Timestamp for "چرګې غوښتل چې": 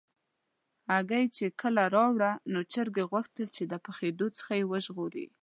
2.73-3.63